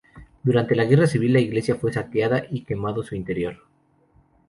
Durante 0.41 0.75
la 0.75 0.85
Guerra 0.85 1.05
Civil 1.05 1.31
la 1.33 1.39
iglesia 1.41 1.75
fue 1.75 1.93
saqueada 1.93 2.45
y 2.49 2.63
quemado 2.63 3.03
su 3.03 3.13
interior. 3.13 3.57